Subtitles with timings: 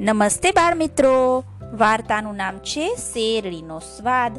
[0.00, 4.38] નમસ્તે બાળ મિત્રો વાર્તાનું નામ છે શેરડીનો સ્વાદ.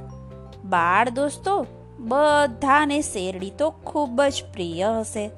[0.65, 1.65] બાળ દોસ્તો,
[1.99, 5.29] બધાને શેરડી તો ખૂબ જ પ્રિય હશે.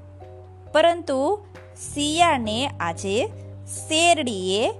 [0.73, 1.39] પરંતુ
[1.93, 3.27] શિયાળને આજે
[3.67, 4.71] શેરડીએ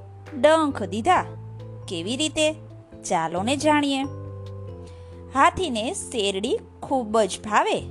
[0.42, 1.26] ડંખ દીધા.
[1.88, 2.54] કેવી રીતે?
[3.10, 4.04] ચાલો ને જાણીએ.
[5.34, 7.84] હાથીને શેરડી ખૂબ જ ભાવે.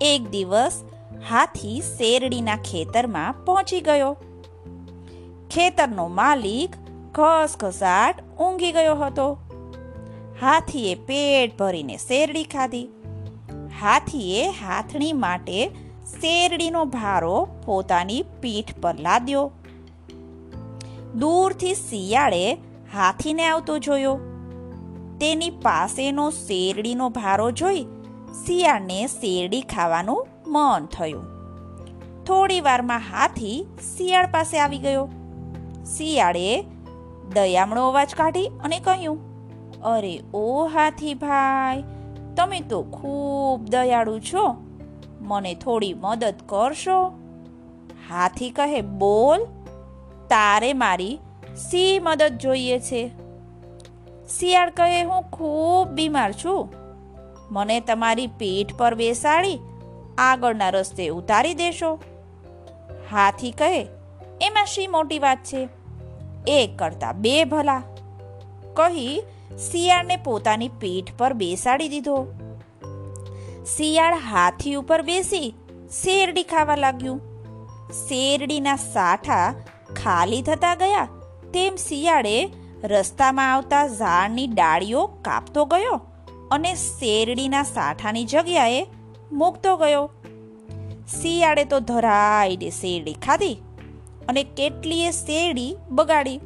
[0.00, 0.82] એક દિવસ
[1.28, 4.16] હાથી શેરડીના ખેતરમાં પહોંચી ગયો.
[5.50, 6.70] ખેતરનો માલિક
[7.12, 9.38] ઘસઘસાટ ઊંઘી ગયો હતો.
[10.40, 12.88] હાથીએ પેટ ભરીને શેરડી ખાધી.
[13.80, 15.66] હાથીએ હાથણી માટે
[16.20, 19.52] શેરડીનો ભારો પોતાની પીઠ પર લાદ્યો.
[21.14, 22.54] દૂરથી શિયાળે
[22.94, 24.18] હાથીને આવતો જોયો.
[25.20, 27.86] તેની પાસેનો શેરડીનો ભારો જોઈ
[28.46, 31.24] શિયાળને શેરડી ખાવાનું મન થયું.
[32.24, 35.08] થોડી વારમાં હાથી શિયાળ પાસે આવી ગયો.
[35.84, 36.64] શિયાળે
[37.34, 39.18] દયામણો અવાજ કાઢી અને કહ્યું,
[39.82, 41.84] અરે ઓ હાથી ભાઈ,
[42.36, 44.56] તમે તો ખૂબ દયાળુ છો.
[45.20, 47.06] મને થોડી મદદ કરશો?
[48.08, 49.44] હાથી કહે, બોલ,
[50.28, 51.18] તારે મારી
[51.56, 53.08] સી મદદ જોઈએ છે?
[54.28, 56.72] શિયાળ કહે, હું ખૂબ બીમાર છું.
[57.50, 59.58] મને તમારી પીઠ પર બેસાડી
[60.18, 61.94] આગળના રસ્તે ઉતારી દેશો.
[63.12, 63.86] હાથી કહે
[64.40, 65.62] એમાં શી મોટી વાત છે?
[66.46, 67.82] એક કરતા બે ભલા.
[68.74, 69.12] કહી
[69.58, 72.16] શિયાળને પોતાની પીઠ પર બેસાડી દીધો.
[73.66, 75.54] શિયાળ હાથી ઉપર બેસી
[75.92, 77.20] શેરડી ખાવા લાગ્યું.
[78.08, 79.54] શેરડીના સાઠા
[79.96, 81.08] ખાલી થતા ગયા,
[81.52, 82.36] તેમ શિયાળે
[82.84, 85.98] રસ્તામાં આવતા ઝાડની ડાળીઓ કાપતો ગયો
[86.50, 88.82] અને શેરડીના સાઠાની જગ્યાએ
[89.32, 90.10] મૂકતો ગયો.
[91.22, 93.56] શિયાળે તો ધરાઈને શેરડી ખાધી.
[94.28, 96.40] અને કેટલીય શેરડી બગાડી.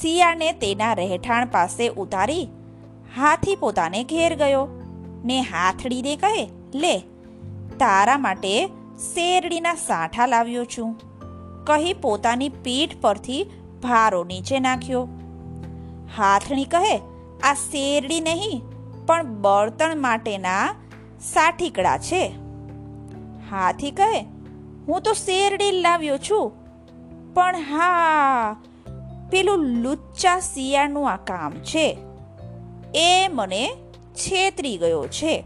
[0.00, 2.48] શિયાળને તેના રહેઠાણ પાસે ઉતારી,
[3.16, 4.64] હાથી પોતાને ઘેર ગયો.
[5.24, 6.96] ને હાથડીને કહે, લે,
[7.78, 8.66] તારા માટે
[9.04, 10.96] શેરડીના સાંઠા લાવ્યો છું.
[11.64, 13.44] કહી પોતાની પીઠ પરથી
[13.82, 15.04] ભારો નીચે નાખ્યો.
[16.16, 16.96] હાથણી કહે,
[17.44, 18.62] આ શેરડી નહીં,
[19.06, 20.64] પણ બળતણ માટેના
[21.20, 22.22] સાઠીકડા છે.
[23.50, 24.24] હાથી કહે
[24.88, 26.52] હું તો શેરડી લાવ્યો છું.
[27.34, 28.56] પણ હા,
[29.30, 31.98] પેલું લુચ્ચા શિયાળનું આ કામ છે.
[32.94, 33.76] એ મને
[34.14, 35.44] છેતરી ગયો છે.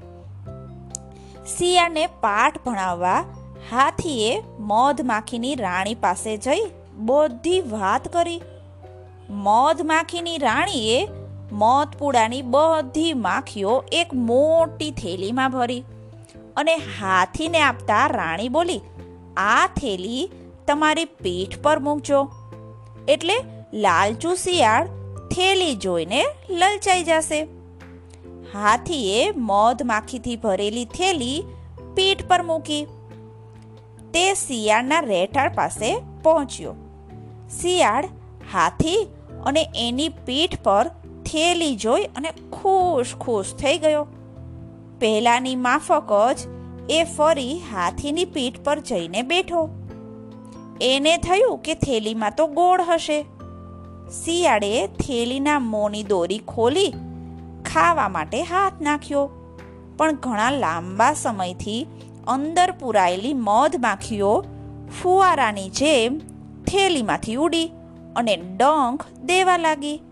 [1.59, 3.25] શિયાળને પાઠ ભણાવવા
[3.71, 8.41] હાથીએ મધમાખીની રાણી પાસે જઈ બધી વાત કરી.
[9.31, 11.09] મધમાખીની રાણીએ
[11.53, 15.85] મધપુડાની બધી માખીઓ એક મોટી થેલીમાં ભરી
[16.57, 18.81] અને હાથીને આપતા રાણી બોલી
[19.37, 20.31] આ થેલી
[20.67, 22.29] તમારી પીઠ પર મૂકજો.
[23.09, 23.35] એટલે
[23.75, 24.87] લાલચુ શિયાળ
[25.29, 27.43] થેલી જોઈને લલચાઈ જશે.
[28.53, 31.45] હાથીએ મધ માખીથી ભરેલી થેલી
[31.95, 32.87] પીઠ પર મૂકી.
[34.15, 36.75] તે શિયાળના રહેઠાણ પાસે પહોંચ્યો.
[37.61, 38.09] શિયાળ
[38.53, 39.09] હાથી
[39.45, 40.89] અને એની પીઠ પર
[41.27, 44.07] થેલી જોઈ અને ખુશ ખુશ થઈ ગયો.
[45.01, 49.71] પહેલાની માફક જ એ ફરી હાથીની પીઠ પર જઈને બેઠો.
[50.81, 53.23] એને થયું કે થેલીમાં તો ગોળ હશે.
[54.25, 56.95] શિયાળે થેલીના મોની દોરી ખોલી
[57.65, 59.31] ખાવા માટે હાથ નાખ્યો.
[59.97, 61.87] પણ ઘણા લાંબા સમયથી
[62.27, 64.45] અંદર પુરાયેલી મધ માખીઓ
[65.03, 66.19] ફુવારાની જેમ
[66.67, 67.73] થેલીમાંથી ઉડી
[68.17, 70.03] અને ડંખ દેવા લાગી.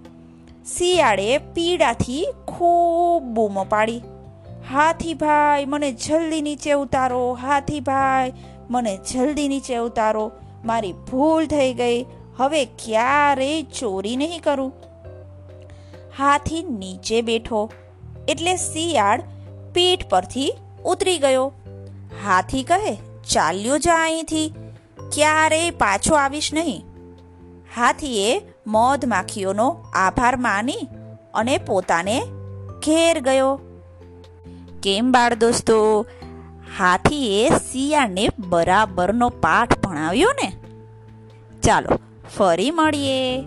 [0.77, 4.03] શિયાળે પીડાથી ખૂબ બૂમો પાડી.
[4.73, 7.33] હાથી ભાઈ, મને જલ્દી નીચે ઉતારો.
[7.33, 8.33] હાથી ભાઈ,
[8.71, 10.33] મને જલ્દી નીચે ઉતારો.
[10.65, 12.07] મારી ભૂલ થઈ ગઈ.
[12.37, 14.73] હવે ક્યારેય ચોરી નહીં કરું.
[16.19, 17.73] હાથી નીચે બેઠો.
[18.29, 19.23] એટલે શિયાળ
[19.73, 20.53] પીઠ પરથી
[20.85, 21.53] ઉતરી ગયો.
[22.25, 22.95] હાથી કહે,
[23.31, 24.55] ચાલ્યો જા અહીંથી.
[25.13, 26.85] ક્યારેય પાછો આવીશ નહીં.
[27.77, 30.89] હાથીએ મોધ માખીઓનો આભાર માની
[31.35, 32.21] અને પોતાને
[32.79, 33.61] ઘેર ગયો.
[34.83, 36.07] કેમ બાળ દોસ્તો?
[36.79, 40.53] હાથીએ શિયાળને બરાબરનો પાઠ ભણાવ્યો ને?
[41.63, 41.99] ચાલો
[42.37, 43.43] ફરી મળીએ.